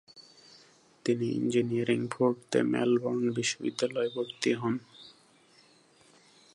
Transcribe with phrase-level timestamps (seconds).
[1.05, 4.75] তিনি ইঞ্জিনিয়ারিং পড়তে মেলবোর্ন বিশ্ববিদ্যালয়ে ভর্তি হন।